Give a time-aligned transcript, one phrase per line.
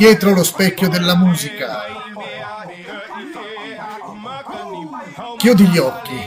[0.00, 1.82] dietro lo specchio della musica.
[5.36, 6.18] Chiudi gli occhi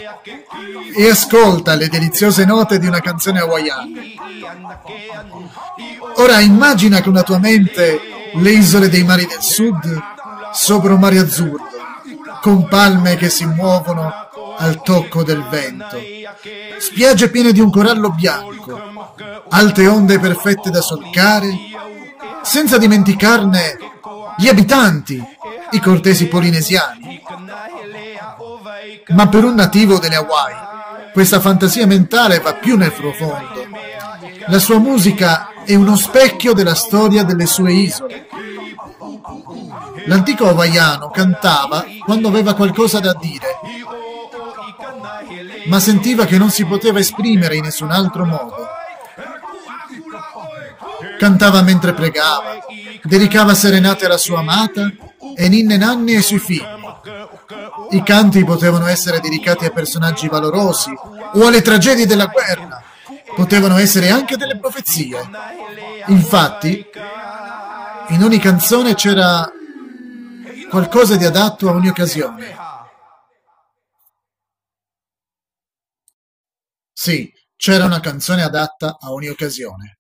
[0.95, 3.99] e ascolta le deliziose note di una canzone hawaiana.
[6.17, 7.99] Ora immagina con la tua mente
[8.35, 10.01] le isole dei mari del sud
[10.53, 11.67] sopra un mare azzurro,
[12.43, 14.13] con palme che si muovono
[14.55, 15.99] al tocco del vento,
[16.77, 19.15] spiagge piene di un corallo bianco,
[19.49, 21.72] alte onde perfette da solcare,
[22.43, 23.77] senza dimenticarne
[24.37, 25.23] gli abitanti,
[25.71, 27.21] i cortesi polinesiani.
[29.09, 30.55] Ma per un nativo delle Hawaii,
[31.13, 33.65] questa fantasia mentale va più nel profondo.
[34.47, 38.27] La sua musica è uno specchio della storia delle sue isole.
[40.05, 43.47] L'antico hawaiano cantava quando aveva qualcosa da dire,
[45.67, 48.62] ma sentiva che non si poteva esprimere in nessun altro modo.
[51.23, 52.57] Cantava mentre pregava,
[53.01, 54.91] dedicava serenate alla sua amata
[55.37, 56.65] e ninne nanni ai suoi figli.
[57.91, 60.91] I canti potevano essere dedicati a personaggi valorosi
[61.35, 62.83] o alle tragedie della guerra,
[63.35, 65.17] potevano essere anche delle profezie.
[66.07, 66.85] Infatti,
[68.09, 69.49] in ogni canzone c'era
[70.69, 72.53] qualcosa di adatto a ogni occasione.
[76.91, 79.99] Sì, c'era una canzone adatta a ogni occasione.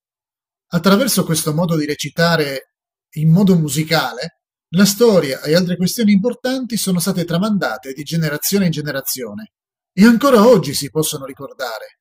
[0.73, 2.73] Attraverso questo modo di recitare
[3.17, 8.71] in modo musicale, la storia e altre questioni importanti sono state tramandate di generazione in
[8.71, 9.51] generazione
[9.93, 11.99] e ancora oggi si possono ricordare.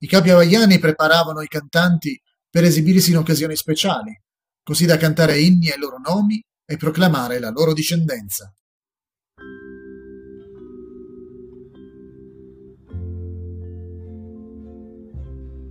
[0.00, 4.12] I capi hawaiani preparavano i cantanti per esibirsi in occasioni speciali,
[4.62, 8.52] così da cantare inni ai loro nomi e proclamare la loro discendenza.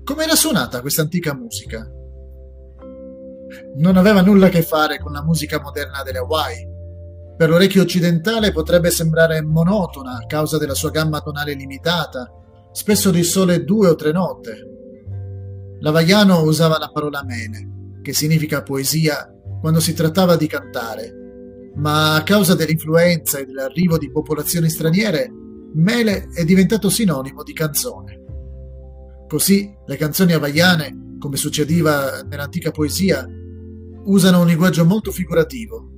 [0.03, 1.87] Come era suonata questa antica musica?
[3.77, 6.75] Non aveva nulla a che fare con la musica moderna delle Hawaii.
[7.37, 12.31] Per l'orecchio occidentale potrebbe sembrare monotona a causa della sua gamma tonale limitata,
[12.71, 14.55] spesso di sole due o tre note.
[15.79, 19.31] L'havaiano usava la parola mene, che significa poesia,
[19.61, 21.13] quando si trattava di cantare,
[21.75, 25.31] ma a causa dell'influenza e dell'arrivo di popolazioni straniere,
[25.75, 28.21] mele è diventato sinonimo di canzone.
[29.27, 33.27] Così le canzoni havaiane, come succedeva nell'antica poesia,
[34.07, 35.91] usano un linguaggio molto figurativo.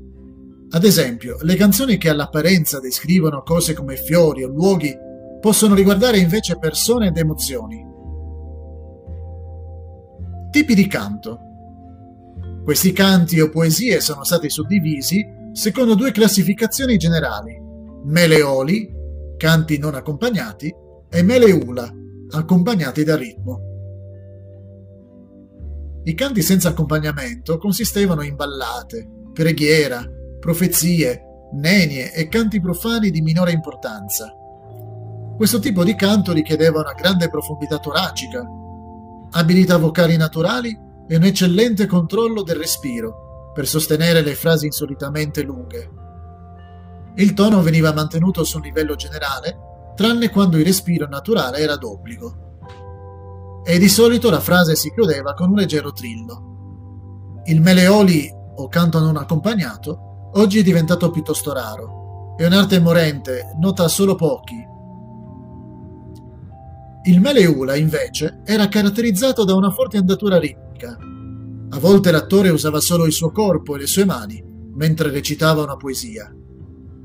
[0.72, 4.96] Ad esempio, le canzoni che all'apparenza descrivono cose come fiori o luoghi
[5.42, 7.86] possono riguardare invece persone ed emozioni.
[10.52, 11.40] Tipi di canto.
[12.64, 17.60] Questi canti o poesie sono stati suddivisi secondo due classificazioni generali:
[18.04, 18.92] meleoli,
[19.38, 20.74] canti non accompagnati,
[21.10, 21.92] e meleula,
[22.32, 23.69] accompagnati da ritmo.
[26.10, 30.04] I canti senza accompagnamento consistevano in ballate, preghiera,
[30.40, 31.22] profezie,
[31.54, 34.34] nenie e canti profani di minore importanza.
[35.38, 38.44] Questo tipo di canto richiedeva una grande profondità toracica,
[39.34, 40.76] abilità vocali naturali
[41.08, 45.92] e un eccellente controllo del respiro per sostenere le frasi insolitamente lunghe.
[47.18, 52.49] Il tono veniva mantenuto su un livello generale tranne quando il respiro naturale era d'obbligo.
[53.64, 57.42] E di solito la frase si chiudeva con un leggero trillo.
[57.46, 62.36] Il meleoli o canto non accompagnato oggi è diventato piuttosto raro.
[62.38, 64.68] È un'arte morente, nota solo pochi.
[67.04, 70.98] Il meleula, invece, era caratterizzato da una forte andatura ritmica.
[71.72, 74.44] A volte l'attore usava solo il suo corpo e le sue mani
[74.74, 76.34] mentre recitava una poesia.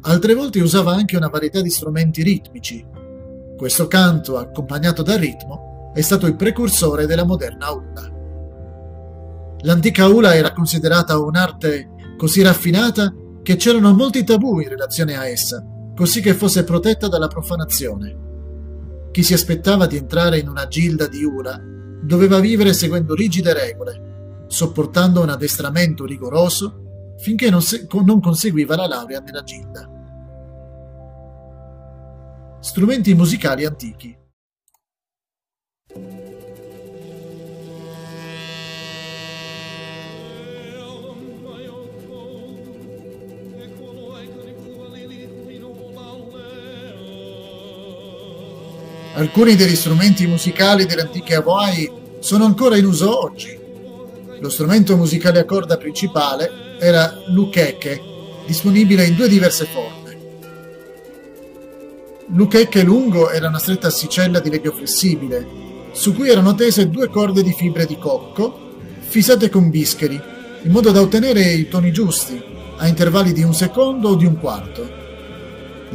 [0.02, 2.84] Altre volte usava anche una varietà di strumenti ritmici.
[3.56, 8.12] Questo canto, accompagnato dal ritmo, è stato il precursore della moderna hula.
[9.60, 15.64] L'antica hula era considerata un'arte così raffinata che c'erano molti tabù in relazione a essa,
[15.94, 18.22] così che fosse protetta dalla profanazione.
[19.10, 21.58] Chi si aspettava di entrare in una gilda di hula
[22.02, 27.60] doveva vivere seguendo rigide regole, sopportando un addestramento rigoroso finché non,
[28.04, 29.88] non conseguiva la laurea nella gilda
[32.64, 34.16] strumenti musicali antichi.
[49.14, 53.58] Alcuni degli strumenti musicali delle antiche Hawaii sono ancora in uso oggi.
[54.40, 58.00] Lo strumento musicale a corda principale era l'ukeke,
[58.46, 60.04] disponibile in due diverse forme
[62.28, 65.46] L'uchecche lungo era una stretta assicella di legno flessibile,
[65.92, 70.18] su cui erano tese due corde di fibre di cocco, fissate con bischeri,
[70.62, 72.42] in modo da ottenere i toni giusti,
[72.78, 75.03] a intervalli di un secondo o di un quarto.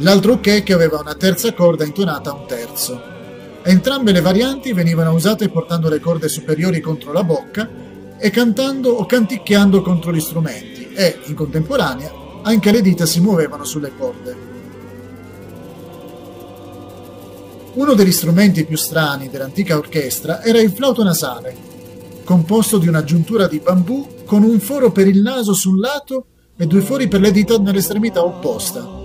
[0.02, 3.00] L'altro uchecche aveva una terza corda intonata a un terzo.
[3.62, 7.68] Entrambe le varianti venivano usate portando le corde superiori contro la bocca
[8.18, 12.10] e cantando o canticchiando contro gli strumenti e, in contemporanea,
[12.42, 14.48] anche le dita si muovevano sulle corde.
[17.74, 21.54] Uno degli strumenti più strani dell'antica orchestra era il flauto nasale,
[22.24, 26.24] composto di un'aggiuntura di bambù con un foro per il naso sul lato
[26.56, 28.99] e due fori per le dita nell'estremità opposta.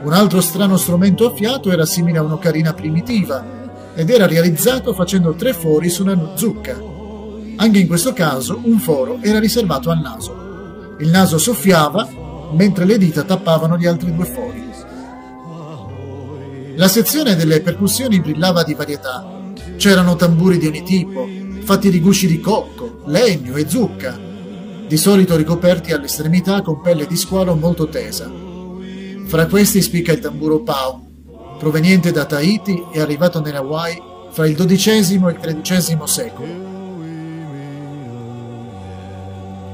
[0.00, 3.56] Un altro strano strumento a fiato era simile a un'ocarina primitiva
[3.94, 6.80] ed era realizzato facendo tre fori su una zucca.
[7.56, 10.94] Anche in questo caso un foro era riservato al naso.
[11.00, 12.08] Il naso soffiava
[12.52, 14.66] mentre le dita tappavano gli altri due fori.
[16.76, 19.26] La sezione delle percussioni brillava di varietà.
[19.76, 21.26] C'erano tamburi di ogni tipo,
[21.64, 24.16] fatti di gusci di cocco, legno e zucca,
[24.86, 28.47] di solito ricoperti all'estremità con pelle di squalo molto tesa.
[29.28, 34.56] Fra questi spicca il tamburo Pau, proveniente da Tahiti e arrivato nelle Hawaii fra il
[34.56, 36.66] XII e il XIII secolo.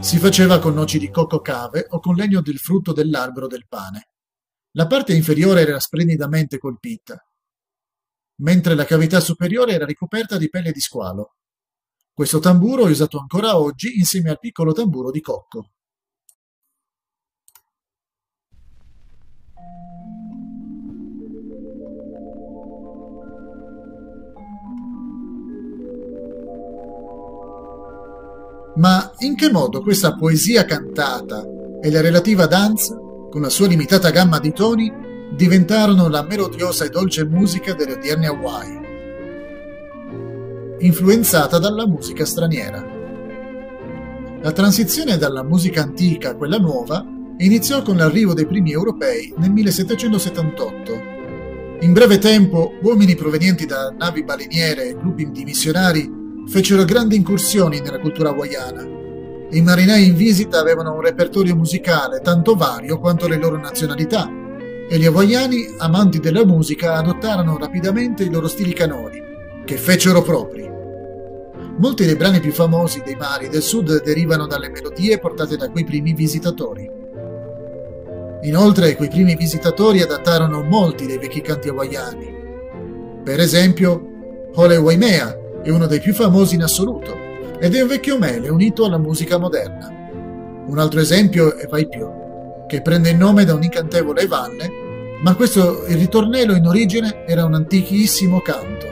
[0.00, 4.08] Si faceva con noci di cocco cave o con legno del frutto dell'albero del pane.
[4.72, 7.16] La parte inferiore era splendidamente colpita,
[8.40, 11.36] mentre la cavità superiore era ricoperta di pelle di squalo.
[12.12, 15.73] Questo tamburo è usato ancora oggi insieme al piccolo tamburo di cocco.
[28.76, 31.44] Ma in che modo questa poesia cantata
[31.80, 32.98] e la relativa danza
[33.34, 34.92] con la sua limitata gamma di toni,
[35.34, 38.80] diventarono la melodiosa e dolce musica delle odierne Hawaii,
[40.78, 42.80] influenzata dalla musica straniera.
[44.40, 47.04] La transizione dalla musica antica a quella nuova
[47.38, 51.12] iniziò con l'arrivo dei primi europei nel 1778.
[51.80, 57.80] In breve tempo, uomini provenienti da navi baleniere e gruppi di missionari fecero grandi incursioni
[57.80, 58.94] nella cultura hawaiana
[59.54, 64.28] i marinai in visita avevano un repertorio musicale tanto vario quanto le loro nazionalità
[64.88, 69.22] e gli hawaiani, amanti della musica, adottarono rapidamente i loro stili canori,
[69.64, 70.68] che fecero propri.
[71.78, 75.84] Molti dei brani più famosi dei mari del sud derivano dalle melodie portate da quei
[75.84, 76.90] primi visitatori.
[78.42, 82.34] Inoltre, quei primi visitatori adattarono molti dei vecchi canti hawaiani.
[83.22, 87.16] Per esempio, Hole Waimea è uno dei più famosi in assoluto,
[87.58, 89.90] ed è un vecchio mele unito alla musica moderna.
[90.66, 92.06] Un altro esempio è Vai più,
[92.66, 94.70] che prende il nome da un incantevole valle,
[95.22, 98.86] ma questo il ritornello in origine era un antichissimo canto.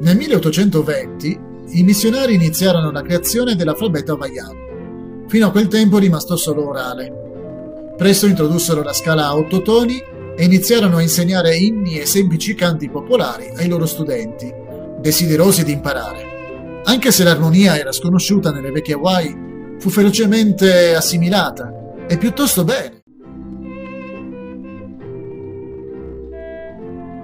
[0.00, 1.40] Nel 1820
[1.70, 5.24] i missionari iniziarono la creazione dell'alfabeto hawaiano.
[5.26, 7.94] Fino a quel tempo rimasto solo orale.
[7.96, 10.00] Presto introdussero la scala a otto toni
[10.36, 14.52] e iniziarono a insegnare inni e semplici canti popolari ai loro studenti,
[15.00, 16.82] desiderosi di imparare.
[16.84, 19.44] Anche se l'armonia era sconosciuta nelle vecchie Hawaii,
[19.78, 21.72] fu ferocemente assimilata,
[22.08, 23.02] e piuttosto bene.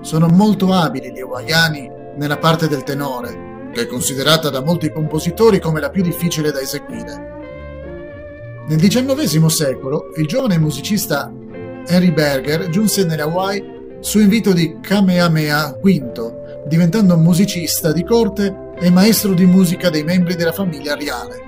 [0.01, 5.61] Sono molto abili gli hawaiani nella parte del tenore, che è considerata da molti compositori
[5.61, 7.31] come la più difficile da eseguire.
[8.67, 11.33] Nel XIX secolo, il giovane musicista
[11.87, 16.32] Henry Berger giunse nelle Hawaii su invito di Kamehameha V,
[16.67, 21.41] diventando musicista di corte e maestro di musica dei membri della famiglia reale.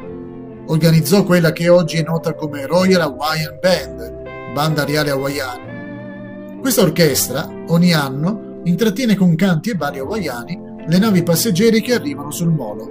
[0.66, 6.58] Organizzò quella che oggi è nota come Royal Hawaiian Band, banda reale hawaiana.
[6.60, 12.30] Questa orchestra, ogni anno, intrattiene con canti e balli hawaiani le navi passeggeri che arrivano
[12.30, 12.90] sul molo.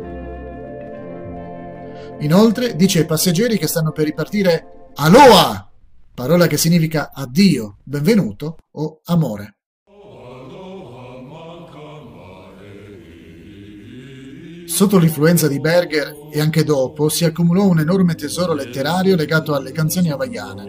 [2.20, 5.70] Inoltre dice ai passeggeri che stanno per ripartire Aloha,
[6.13, 9.56] parola che significa addio, benvenuto o amore.
[14.74, 19.72] Sotto l'influenza di Berger e anche dopo si accumulò un enorme tesoro letterario legato alle
[19.72, 20.65] canzoni hawaiane.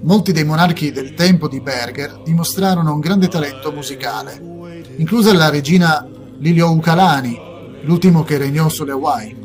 [0.00, 4.40] Molti dei monarchi del tempo di Berger dimostrarono un grande talento musicale,
[4.96, 7.38] inclusa la regina Lilioukalani,
[7.82, 9.44] l'ultimo che regnò sulle Hawaii.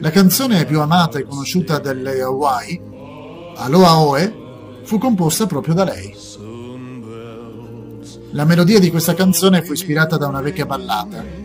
[0.00, 2.80] La canzone più amata e conosciuta delle Hawaii,
[3.56, 4.34] Aloha Oe,
[4.84, 6.16] fu composta proprio da lei.
[8.30, 11.39] La melodia di questa canzone fu ispirata da una vecchia ballata,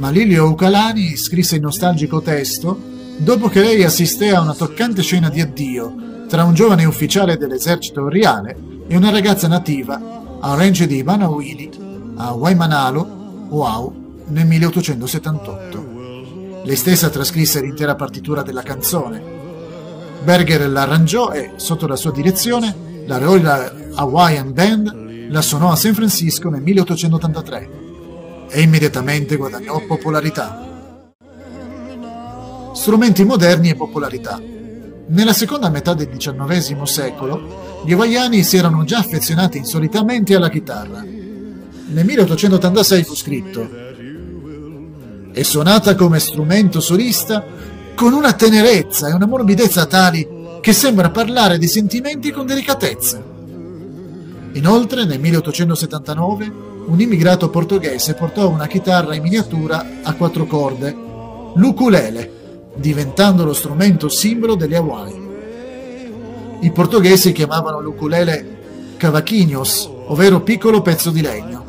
[0.00, 2.80] ma Lilio Ucalani scrisse il nostalgico testo
[3.18, 8.08] dopo che lei assisté a una toccante scena di addio tra un giovane ufficiale dell'esercito
[8.08, 8.56] reale
[8.88, 11.70] e una ragazza nativa arrange di Manawili
[12.16, 13.18] a Waimanalo,
[13.50, 16.62] Wow, nel 1878.
[16.64, 19.22] Lei stessa trascrisse l'intera partitura della canzone.
[20.22, 25.92] Berger l'arrangiò e, sotto la sua direzione, la Royal Hawaiian Band la suonò a San
[25.94, 27.88] Francisco nel 1883
[28.50, 30.66] e immediatamente guadagnò popolarità.
[32.74, 34.40] Strumenti moderni e popolarità.
[35.06, 41.00] Nella seconda metà del XIX secolo, gli hawaiani si erano già affezionati insolitamente alla chitarra.
[41.02, 43.68] Nel 1886 fu scritto
[45.32, 47.44] È suonata come strumento solista
[47.94, 53.22] con una tenerezza e una morbidezza tali che sembra parlare di sentimenti con delicatezza.
[54.52, 60.92] Inoltre, nel 1879, un immigrato portoghese portò una chitarra in miniatura a quattro corde,
[61.54, 65.28] l'ukulele, diventando lo strumento simbolo delle Hawaii.
[66.62, 71.64] I portoghesi chiamavano l'ukulele cavaquinhos, ovvero piccolo pezzo di legno.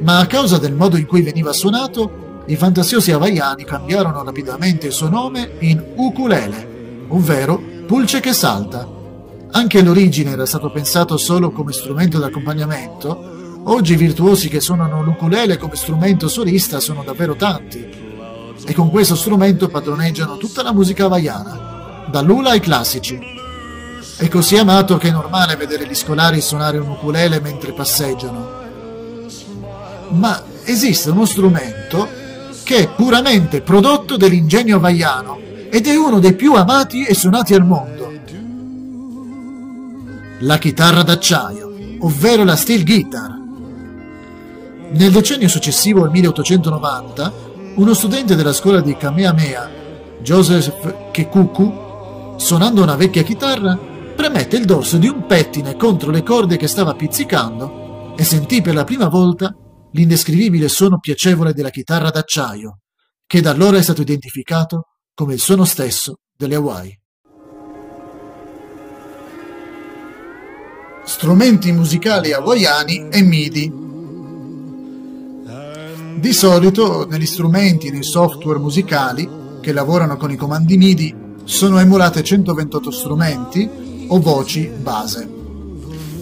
[0.00, 4.92] Ma a causa del modo in cui veniva suonato, i fantasiosi hawaiani cambiarono rapidamente il
[4.92, 8.86] suo nome in ukulele, ovvero pulce che salta.
[9.52, 13.36] Anche all'origine era stato pensato solo come strumento d'accompagnamento,
[13.70, 17.86] oggi i virtuosi che suonano l'ukulele come strumento solista sono davvero tanti
[18.64, 23.18] e con questo strumento padroneggiano tutta la musica hawaiana, dall'ula ai classici.
[24.16, 28.56] È così amato che è normale vedere gli scolari suonare un ukulele mentre passeggiano.
[30.10, 32.08] Ma esiste uno strumento
[32.62, 35.38] che è puramente prodotto dell'ingegno hawaiano
[35.70, 38.12] ed è uno dei più amati e suonati al mondo.
[40.40, 43.37] La chitarra d'acciaio, ovvero la steel guitar.
[44.90, 47.32] Nel decennio successivo al 1890
[47.76, 49.70] uno studente della scuola di Kamehameha,
[50.22, 56.56] Joseph Kekuku, suonando una vecchia chitarra, premette il dorso di un pettine contro le corde
[56.56, 59.54] che stava pizzicando e sentì per la prima volta
[59.92, 62.78] l'indescrivibile suono piacevole della chitarra d'acciaio,
[63.26, 66.98] che da allora è stato identificato come il suono stesso delle Hawaii.
[71.04, 73.87] Strumenti musicali hawaiani e MIDI
[76.18, 79.28] di solito negli strumenti e nei software musicali
[79.60, 83.68] che lavorano con i comandi MIDI sono emulate 128 strumenti
[84.08, 85.36] o voci base.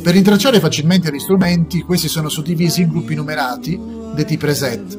[0.03, 3.81] Per intracciare facilmente gli strumenti, questi sono suddivisi in gruppi numerati,
[4.15, 4.97] detti preset,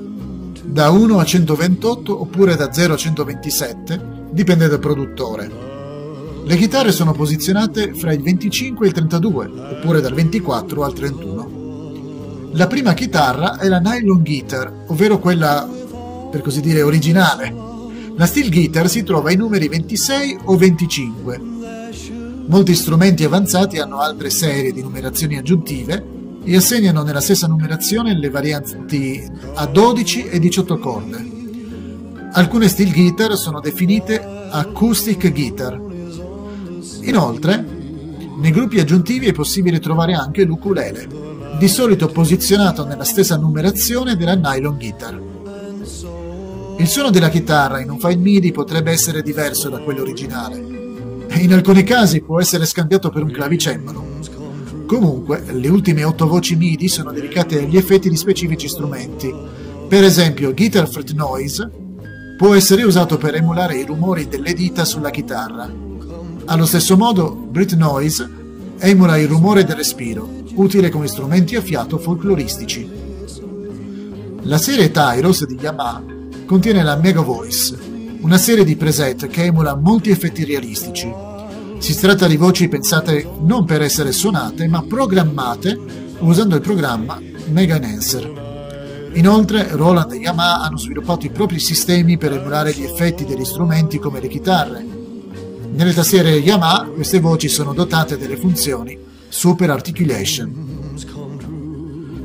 [0.63, 4.01] da 1 a 128 oppure da 0 a 127,
[4.31, 5.65] dipende dal produttore.
[6.43, 11.36] Le chitarre sono posizionate fra il 25 e il 32, oppure dal 24 al 31.
[12.51, 15.67] La prima chitarra è la nylon guitar, ovvero quella,
[16.31, 17.53] per così dire, originale.
[18.15, 21.41] La steel guitar si trova ai numeri 26 o 25.
[22.47, 28.29] Molti strumenti avanzati hanno altre serie di numerazioni aggiuntive e assegnano nella stessa numerazione le
[28.29, 29.21] varianti
[29.55, 31.25] a 12 e 18 corde.
[32.31, 35.79] Alcune steel guitar sono definite acoustic guitar.
[37.01, 37.65] Inoltre,
[38.37, 41.27] nei gruppi aggiuntivi è possibile trovare anche l'ukulele
[41.57, 45.19] di solito posizionato nella stessa numerazione della nylon guitar.
[46.77, 51.39] Il suono della chitarra in un file MIDI potrebbe essere diverso da quello originale e
[51.39, 54.05] in alcuni casi può essere scambiato per un clavicembalo.
[54.85, 59.33] Comunque, le ultime otto voci MIDI sono dedicate agli effetti di specifici strumenti.
[59.87, 61.69] Per esempio, Guitar Fret Noise
[62.37, 65.69] può essere usato per emulare i rumori delle dita sulla chitarra.
[66.45, 68.29] Allo stesso modo, Brit Noise
[68.77, 72.89] emula il rumore del respiro, utile come strumenti a fiato folcloristici.
[74.41, 76.03] La serie Tyros di Yamaha
[76.45, 77.77] contiene la Mega Voice,
[78.21, 81.13] una serie di preset che emula molti effetti realistici.
[81.77, 85.77] Si tratta di voci pensate non per essere suonate, ma programmate
[86.19, 89.09] usando il programma Mega Enhancer.
[89.13, 93.99] Inoltre, Roland e Yamaha hanno sviluppato i propri sistemi per emulare gli effetti degli strumenti
[93.99, 94.85] come le chitarre.
[95.71, 100.65] Nelle tastiere Yamaha queste voci sono dotate delle funzioni Super Articulation.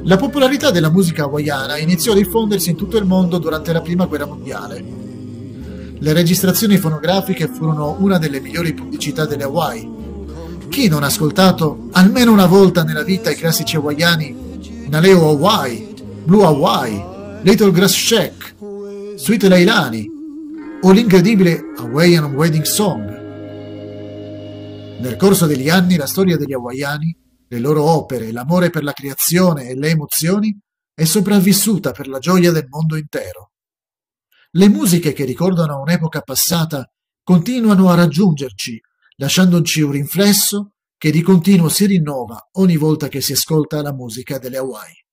[0.04, 4.06] La popolarità della musica hawaiana iniziò a diffondersi in tutto il mondo durante la Prima
[4.06, 4.84] Guerra Mondiale.
[5.98, 9.88] Le registrazioni fonografiche furono una delle migliori pubblicità delle Hawaii.
[10.68, 15.94] Chi non ha ascoltato almeno una volta nella vita i classici hawaiani Naleo Hawaii,
[16.24, 17.02] Blue Hawaii,
[17.42, 18.54] Little Grass Shack,
[19.16, 20.10] Sweet Leilani
[20.82, 23.21] o l'incredibile Hawaiian Wedding Song?
[25.02, 27.16] Nel corso degli anni la storia degli hawaiani,
[27.48, 30.56] le loro opere, l'amore per la creazione e le emozioni
[30.94, 33.50] è sopravvissuta per la gioia del mondo intero.
[34.52, 36.88] Le musiche che ricordano un'epoca passata
[37.20, 38.80] continuano a raggiungerci,
[39.16, 44.38] lasciandoci un riflesso che di continuo si rinnova ogni volta che si ascolta la musica
[44.38, 45.04] delle Hawaii.